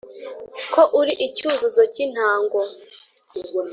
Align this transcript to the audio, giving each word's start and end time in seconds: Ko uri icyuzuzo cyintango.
Ko 0.73 0.81
uri 0.99 1.13
icyuzuzo 1.27 1.81
cyintango. 1.93 2.59